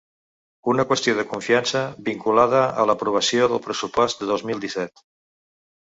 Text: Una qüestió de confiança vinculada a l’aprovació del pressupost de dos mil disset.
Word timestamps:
Una 0.71 0.85
qüestió 0.91 1.13
de 1.19 1.25
confiança 1.33 1.83
vinculada 2.09 2.63
a 2.85 2.89
l’aprovació 2.91 3.53
del 3.55 3.65
pressupost 3.71 4.25
de 4.25 4.35
dos 4.35 4.49
mil 4.53 4.69
disset. 4.69 5.09